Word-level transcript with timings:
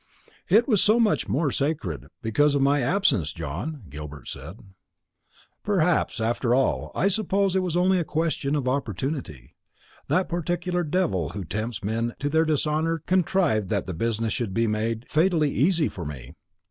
"It 0.49 0.67
was 0.67 0.81
so 0.83 0.99
much 0.99 1.25
the 1.25 1.31
more 1.31 1.51
sacred 1.51 2.07
because 2.23 2.55
of 2.55 2.63
my 2.63 2.81
absence, 2.81 3.31
John," 3.31 3.83
Gilbert 3.87 4.27
said. 4.29 4.59
"Perhaps. 5.63 6.19
After 6.19 6.55
all, 6.55 6.91
I 6.95 7.07
suppose 7.07 7.55
it 7.55 7.61
was 7.61 7.77
only 7.77 7.99
a 7.99 8.03
question 8.03 8.55
of 8.55 8.67
opportunity. 8.67 9.53
That 10.07 10.27
particular 10.27 10.83
devil 10.83 11.29
who 11.35 11.43
tempts 11.45 11.83
men 11.83 12.15
to 12.17 12.29
their 12.29 12.45
dishonour 12.45 13.03
contrived 13.05 13.69
that 13.69 13.85
the 13.85 13.93
business 13.93 14.33
should 14.33 14.55
be 14.55 14.65
made 14.65 15.05
fatally 15.07 15.51
easy 15.51 15.87
for 15.87 16.03
me. 16.03 16.33